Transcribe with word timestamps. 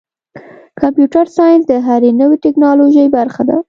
کمپیوټر 0.81 1.25
ساینس 1.37 1.63
د 1.67 1.73
هرې 1.87 2.11
نوې 2.21 2.37
ټکنالوژۍ 2.45 3.07
برخه 3.17 3.41
ده. 3.49 3.57